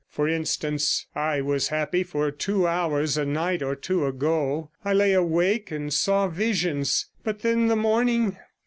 For 0.09 0.27
instance, 0.27 1.05
I 1.13 1.41
was 1.41 1.67
happy 1.67 2.01
for 2.01 2.31
two 2.31 2.61
102 2.61 2.67
hours 2.67 3.17
a 3.19 3.23
night 3.27 3.61
or 3.61 3.75
two 3.75 4.07
ago; 4.07 4.71
I 4.83 4.93
lay 4.93 5.13
awake 5.13 5.69
and 5.69 5.93
saw 5.93 6.27
visions. 6.27 7.05
But 7.23 7.43
then 7.43 7.67
the 7.67 7.75
morning!' 7.75 8.35